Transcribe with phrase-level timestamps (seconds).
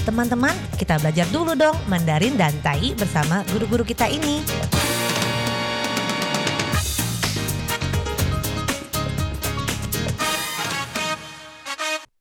[0.00, 4.40] Teman-teman, kita belajar dulu dong Mandarin dan Tai bersama guru-guru kita ini.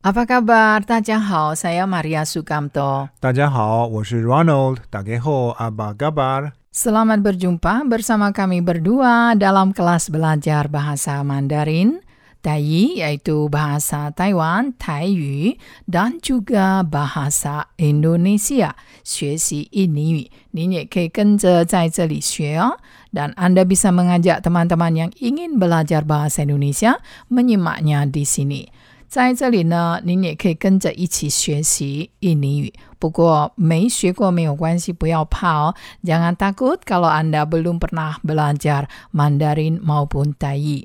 [0.03, 0.83] Apa kabar?
[0.83, 3.07] Tajahau, saya Maria Sukamto.
[3.23, 4.83] Tajahau, saya Ronald.
[4.91, 6.59] Tageho, apa kabar?
[6.75, 12.03] Selamat berjumpa bersama kami berdua dalam kelas belajar bahasa Mandarin
[12.44, 15.56] Tai yaitu bahasa Taiwan, Taiyu,
[15.88, 20.30] dan juga bahasa Indonesia, 学习印尼语。
[20.50, 22.76] 您也可以跟着在这里学哦。
[23.16, 27.00] Dan Anda bisa mengajak teman-teman yang ingin belajar bahasa Indonesia
[27.32, 28.68] menyimaknya di sini.
[29.08, 32.74] 在这里呢，您也可以跟着一起学习印尼语。
[32.98, 35.74] 不过没学过没有关系，不要怕哦。
[36.04, 38.84] Jangan takut kalau Anda belum pernah belajar
[39.14, 40.84] Mandarin maupun Tai.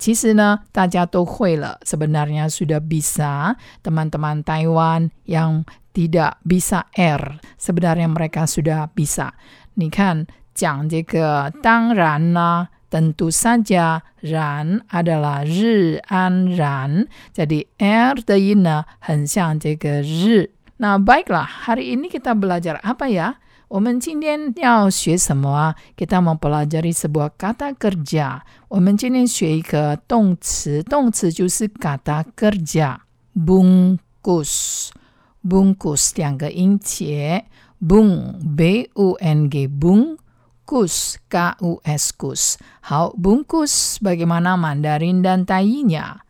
[0.00, 1.80] 其实呢，大家都会了。
[1.84, 3.56] Sebenarnya sudah bisa.
[3.82, 5.64] Teman-teman Taiwan yang
[5.96, 9.32] tidak bisa r, sebenarnya mereka sudah bisa.
[9.74, 20.50] 你看，讲这个当然啦，tentu saja ran adalah 日安然，jadi r 的音呢很像这个日。
[20.76, 23.40] 那 baiklah, hari ini kita belajar apa ya?
[23.70, 25.74] 我们今天要学什么啊？
[25.96, 28.42] Kita mempelajari sebuah kata kerja。
[28.68, 34.90] 我们今天学一个动词，动词就是 kata kerja。bungkus
[35.42, 37.44] bungkus 两个音节。
[37.76, 40.16] bung b u n g bung
[40.64, 46.24] kus k u s kus 好 bungkus bagaimana Mandarin dan Tainya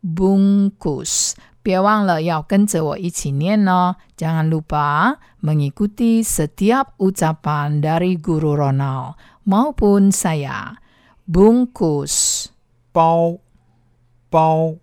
[0.00, 10.78] bungkus 别忘了要跟着我一起念哦，jangan lupa mengikuti setiap ucapan dari Guru Ronald maupun saya.
[11.26, 12.46] Bungkus,
[12.94, 13.42] 包
[14.30, 14.78] 包，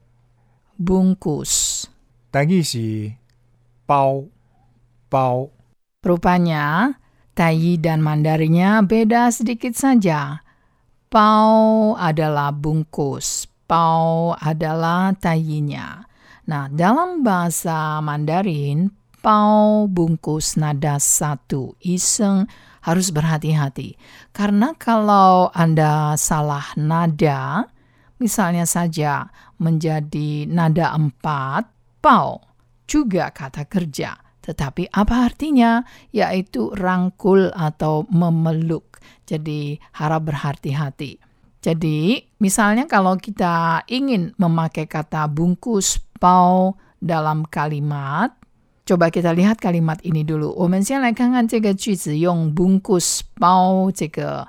[0.75, 1.87] bungkus.
[2.31, 3.13] 台语是
[3.85, 4.27] 包
[5.07, 5.47] 包。
[6.03, 6.99] Rupanya,
[7.31, 10.43] Tai dan Mandarinya beda sedikit saja.
[11.07, 16.06] Pau adalah bungkus, pau adalah tainya.
[16.48, 18.88] Nah, dalam bahasa Mandarin,
[19.20, 21.76] pau bungkus nada satu.
[21.84, 22.48] Iseng
[22.88, 24.00] harus berhati-hati.
[24.32, 27.68] Karena kalau Anda salah nada,
[28.16, 29.28] misalnya saja
[29.60, 31.68] menjadi nada empat,
[32.00, 32.40] pau
[32.88, 34.16] juga kata kerja.
[34.40, 35.84] Tetapi apa artinya?
[36.16, 38.96] Yaitu rangkul atau memeluk.
[39.28, 41.20] Jadi harap berhati-hati.
[41.58, 48.31] Jadi misalnya kalau kita ingin memakai kata bungkus pau dalam kalimat,
[48.85, 50.53] coba kita lihat kalimat ini dulu.
[50.55, 54.47] 我们先来看看这个句子用 bungkus pau 这个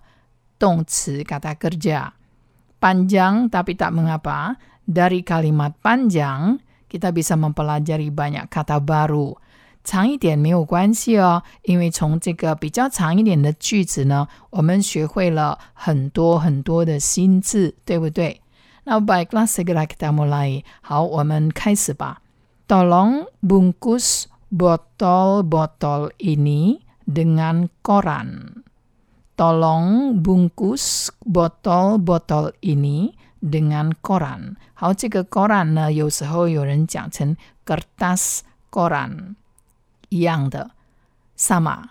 [0.58, 2.12] 动词 kata kerja.
[2.80, 4.56] Panjang tapi tak mengapa.
[4.84, 6.60] Dari kalimat panjang
[6.92, 9.40] kita bisa mempelajari banyak kata baru.
[9.84, 18.40] 长一点没有关系哦，因为从这个比较长一点的句子呢，我们学会了很多很多的新字，对不对？
[18.84, 20.62] 那 baiklah segera kita mulai。
[20.82, 22.20] 好，我们开始吧。
[22.68, 28.62] Tolong bungkus botol-botol ini dengan koran.
[29.36, 34.56] Tolong bungkus botol-botol ini dengan koran.
[34.74, 37.36] 好，这个 koran 呢，有时候有人讲成
[37.66, 38.40] kertas
[38.70, 39.34] koran。
[40.08, 40.70] 一样的，
[41.36, 41.90] sama.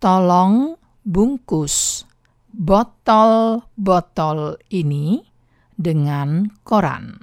[0.00, 2.02] Tolong bungkus
[2.52, 5.22] botol-botol ini
[5.77, 7.19] dengan koran.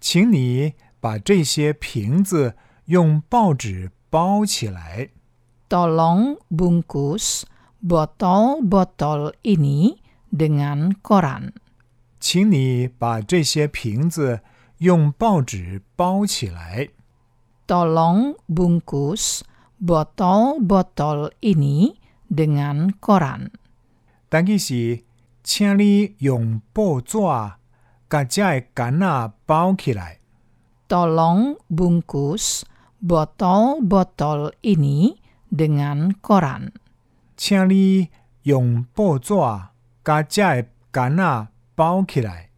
[0.00, 2.54] 请你把这些瓶子
[2.86, 5.10] 用报纸包起来。
[5.68, 7.44] Tolong bungkus
[7.82, 9.96] botol-botol ini
[10.30, 11.52] dengan koran.
[12.20, 14.40] 请你把这些瓶子
[14.78, 16.88] 用报纸包起来。
[17.66, 19.40] Tolong bungkus
[19.80, 21.96] botol-botol ini
[22.28, 23.50] dengan koran.
[24.28, 25.04] 但记是，
[25.42, 27.18] 请你用报纸
[28.13, 30.19] 把这个干仔包起来。
[30.89, 32.63] Tolong bungkus
[32.99, 35.21] botol-botol ini
[35.53, 36.73] dengan koran.
[37.37, 38.09] 请你
[38.43, 39.33] 用报纸
[40.03, 42.49] 把这个干仔包起来。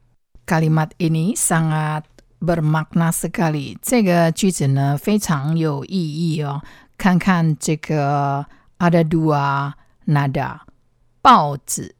[0.47, 2.03] Kalimat ini sangat
[2.39, 3.77] bermakna sekali.
[3.81, 5.91] 这个句子呢非常有意
[6.35, 6.61] 义哦。
[6.97, 8.45] 看看这个
[8.79, 9.73] ada dua
[10.07, 10.61] nada
[11.21, 11.95] 报纸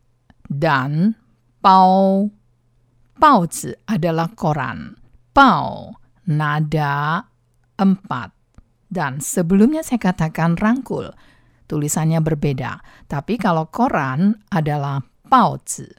[0.49, 1.15] dan
[1.59, 2.29] 包。
[3.18, 4.96] 报纸 adalah koran.
[5.32, 5.96] Pao
[6.28, 7.24] nada
[7.76, 8.30] empat.
[8.86, 11.10] Dan sebelumnya saya katakan rangkul.
[11.66, 12.78] Tulisannya berbeda.
[13.10, 15.90] Tapi kalau koran adalah pauzi.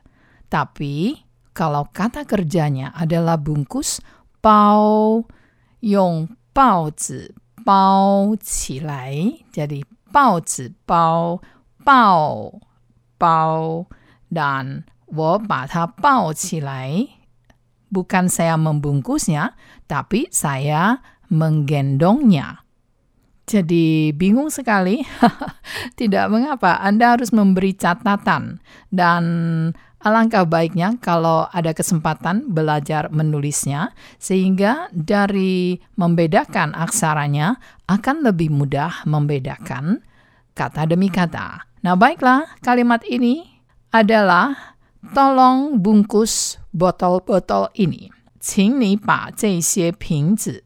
[0.47, 1.19] Tapi
[1.51, 3.99] kalau kata kerjanya adalah bungkus
[4.39, 5.27] pao
[5.83, 7.27] yong pauzi
[7.67, 9.43] pao qilai.
[9.51, 11.43] Jadi pauzi pao
[11.83, 12.55] pao
[13.19, 13.91] pao
[14.31, 17.22] dan 我把它抱起来
[17.92, 19.52] bukan saya membungkusnya,
[19.84, 22.64] tapi saya menggendongnya.
[23.44, 25.04] Jadi bingung sekali?
[26.00, 28.64] Tidak mengapa, Anda harus memberi catatan.
[28.88, 29.24] Dan
[30.00, 37.60] alangkah baiknya kalau ada kesempatan belajar menulisnya, sehingga dari membedakan aksaranya
[37.92, 40.00] akan lebih mudah membedakan
[40.56, 41.68] kata demi kata.
[41.84, 43.42] Nah baiklah, kalimat ini
[43.92, 44.72] adalah
[45.14, 48.10] tolong bungkus botol-botol ini.
[48.40, 50.64] 请你把这些瓶子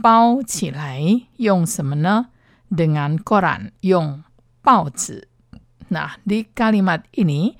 [0.00, 2.28] 包起来，用什么呢？
[2.70, 4.22] Dengan koran, 用
[4.62, 5.28] 报纸。
[5.90, 7.58] Nah, di kalimat ini,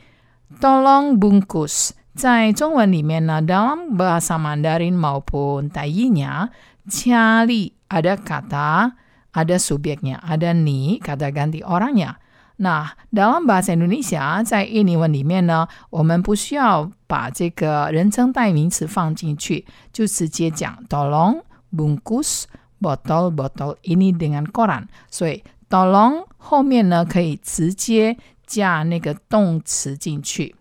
[0.60, 1.90] tolong bungkus.
[2.14, 6.48] 在中文里面呢，dalam bahasa Mandarin maupun Taiyinya,
[6.88, 8.96] cari ada kata,
[9.32, 12.18] ada subjeknya, ada ni, kata ganti orangnya.
[12.57, 21.41] 那 dalam bahasa Indonesia，在印尼文里面呢，我们不需要把这个人称代名词放进去，就直接讲 tolong
[21.75, 22.43] bungkus
[22.79, 24.85] botol-botol ini dengan koran。
[25.11, 30.55] 所以 tolong 后面呢可以直接加那个动词进去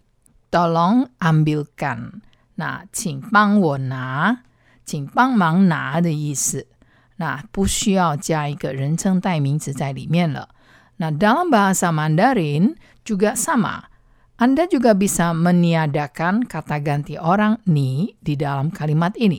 [0.50, 2.20] ，tolong ambilkan。
[2.56, 4.38] 那请帮我拿，
[4.85, 6.67] 请帮忙拿的意思。
[7.17, 10.49] 那不需要加一个人称代名词在里面了。
[10.99, 13.82] Nah, dalam bahasa Mandarin juga sama.
[14.35, 19.38] Anda juga bisa meniadakan kata ganti orang ni di dalam kalimat ini.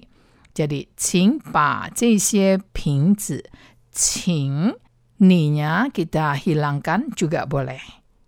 [0.56, 3.44] Jadi, qing pa zhe ping zi.
[3.92, 4.72] Qing,
[5.19, 7.84] ni-nya kita hilangkan juga boleh.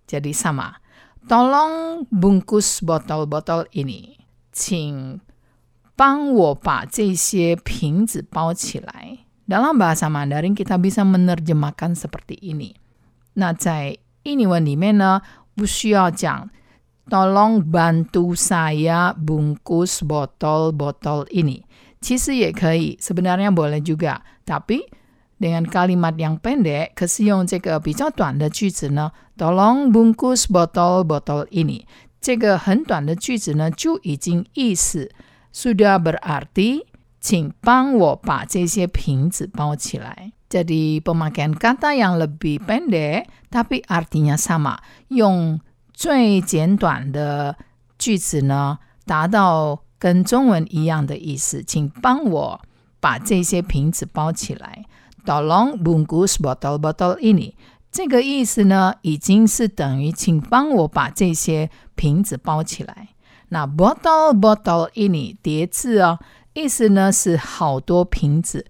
[0.08, 0.76] Jadi sama.
[1.28, 4.16] Tolong bungkus botol-botol ini.
[4.52, 5.20] Qing,
[5.96, 9.24] bang wo pa zhe ping zi bao qi lai.
[9.48, 12.87] Dalam bahasa Mandarin kita bisa menerjemahkan seperti ini.
[13.37, 15.23] 那在印尼文里面呢，
[15.55, 16.51] 不需要讲
[17.09, 21.63] tolong bantu saya bungkus botol-botol ini.
[22.01, 24.23] 其实也可以，sebenarnya boleh juga.
[24.45, 24.83] Tapi
[25.39, 31.85] dengan kalimat yang pendek，可是用这个比较短的句子呢，tolong bungkus botol-botol ini。
[32.21, 35.11] 这个很短的句子呢，就已经意思
[35.53, 36.85] sudah berarti，
[37.21, 40.33] 请帮我把这些瓶子包起来。
[40.49, 44.79] jadi pemakaian kata yang lebih pendek tapi artinya sama.
[45.09, 45.61] 用
[45.93, 47.57] 最简短的
[47.99, 51.63] 句子呢，达到跟中文一样的意思。
[51.63, 52.61] 请帮我
[53.01, 54.85] 把这些瓶子包起来。
[55.25, 57.55] Tolong bungkus botol-botol ini。
[57.93, 63.09] 这个意思呢，已经是等于请帮我把这些瓶子包起来。
[63.51, 66.19] 那 botol-botol ini 叠字哦，
[66.55, 68.67] 意思呢是好多瓶子。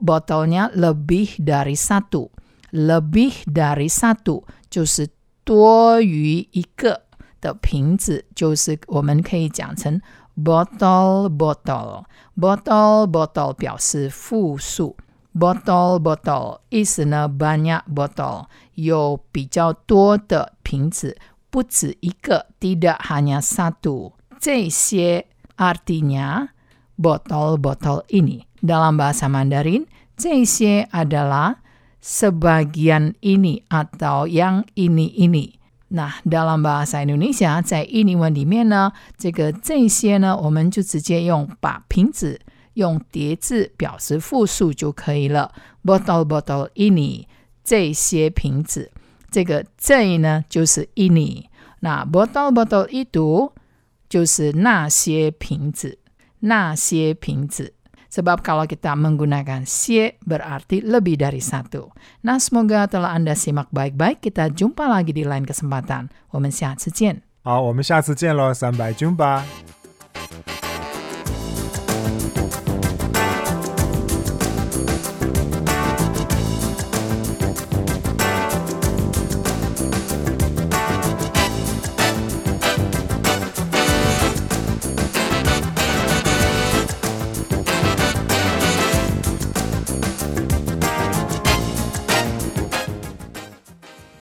[0.00, 2.30] botolnya lebih dari satu.
[2.72, 5.08] Lebih dari satu 就是
[5.44, 7.02] 多于一个
[7.40, 10.00] 的瓶子，就是我们可以讲成
[10.36, 12.04] botol botol
[12.36, 14.96] botol botol 表示复数。
[15.32, 21.16] botol botol 意思呢，banyak botol 有比较多的瓶子，
[21.50, 24.12] 不止一个，tidak hanya satu。
[24.40, 25.26] 这些
[25.56, 26.48] artinya
[26.96, 29.86] botol-botol ini dalam bahasa Mandarin,
[30.20, 31.56] 这些 adalah
[32.00, 35.52] sebagian ini atau yang ini ini.
[35.88, 42.40] Nah, dalam bahasa Indonesia，在印尼文里面呢，这个这些呢，我们就直接用把瓶子
[42.74, 45.52] 用叠字表示复数就可以了。
[45.84, 47.26] botol botol ini
[47.62, 48.90] 这些瓶子，
[49.30, 51.44] 这个这呢就是 ini，
[51.80, 53.52] 那 botol botol itu
[54.08, 55.98] 就是那些瓶子。
[56.40, 57.72] 那些瓶子。
[58.10, 61.90] Sebab kalau kita menggunakan xie berarti lebih dari satu.
[62.22, 64.22] Nah, semoga telah Anda simak baik-baik.
[64.22, 66.08] Kita jumpa lagi di lain kesempatan.
[66.30, 67.22] 我们下次见。
[67.42, 69.42] 好，我们下次见喽，三百 jumpa。